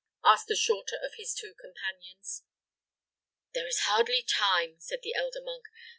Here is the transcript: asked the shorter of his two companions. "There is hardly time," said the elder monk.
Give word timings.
asked 0.25 0.47
the 0.47 0.55
shorter 0.55 0.95
of 1.05 1.13
his 1.19 1.31
two 1.35 1.53
companions. 1.61 2.43
"There 3.53 3.67
is 3.67 3.81
hardly 3.81 4.23
time," 4.23 4.79
said 4.79 5.01
the 5.03 5.13
elder 5.13 5.41
monk. 5.43 5.65